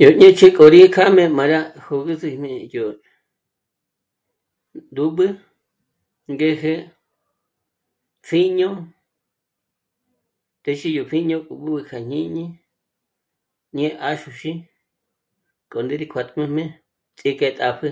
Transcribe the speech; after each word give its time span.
Yó 0.00 0.08
nêch'e 0.18 0.48
k'o 0.56 0.64
rí 0.72 0.80
kjájme 0.94 1.24
m'a 1.36 1.44
dyá 1.50 1.60
jö̀güzü 1.84 2.30
nì 2.42 2.52
yó 2.74 2.84
ndùb'ü 4.90 5.26
ngéje 6.34 6.72
pjíño... 8.24 8.70
téxi 10.62 10.88
yó 10.96 11.02
pjíño 11.10 11.36
b'ǚb'ü 11.46 11.72
kja 11.88 11.98
jñíni 12.04 12.44
ñé 13.76 13.88
'àxuxí 14.00 14.52
k'o 15.70 15.78
ndé 15.82 15.94
rí 16.00 16.06
kuát'm'ajmé 16.12 16.64
ts'íké 17.16 17.48
tàpjü 17.58 17.90